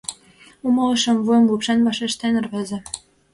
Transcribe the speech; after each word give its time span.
«Умылышым»,— 0.67 1.17
вуйым 1.25 1.43
лупшен 1.49 1.79
вашештен 1.85 2.35
рвезе. 2.45 2.77